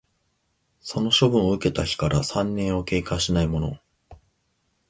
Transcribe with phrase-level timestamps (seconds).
[0.79, 3.77] その処分を受けた日から三年を経過しないもの